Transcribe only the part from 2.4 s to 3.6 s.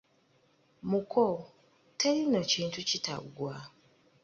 kintu kitaggwa.